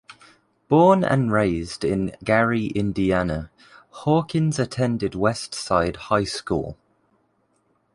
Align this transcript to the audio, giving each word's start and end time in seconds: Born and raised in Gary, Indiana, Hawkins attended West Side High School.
Born 0.67 1.03
and 1.03 1.31
raised 1.31 1.83
in 1.85 2.15
Gary, 2.23 2.69
Indiana, 2.69 3.51
Hawkins 3.91 4.57
attended 4.57 5.13
West 5.13 5.53
Side 5.53 5.95
High 6.07 6.23
School. 6.23 6.75